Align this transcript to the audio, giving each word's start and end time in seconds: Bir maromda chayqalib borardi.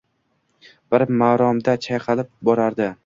Bir 0.95 1.05
maromda 1.19 1.77
chayqalib 1.89 2.33
borardi. 2.51 2.91